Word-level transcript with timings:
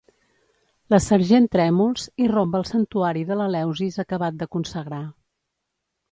La 0.93 0.99
sergent 1.07 1.43
Trèmols 1.55 2.07
irromp 2.27 2.57
al 2.59 2.65
santuari 2.69 3.23
de 3.31 3.37
l'Eleusis 3.41 3.99
acabat 4.05 4.39
de 4.41 4.49
consagrar. 4.57 5.03